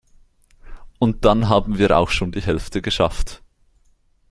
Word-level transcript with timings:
Und 0.97 1.25
dann 1.25 1.47
haben 1.47 1.77
wir 1.77 1.95
auch 1.95 2.09
schon 2.09 2.31
die 2.31 2.41
Hälfte 2.41 2.81
geschafft. 2.81 3.43